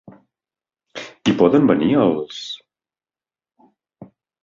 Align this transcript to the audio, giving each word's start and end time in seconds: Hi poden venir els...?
Hi 1.27 1.35
poden 1.43 1.69
venir 1.73 1.91
els...? 2.07 2.43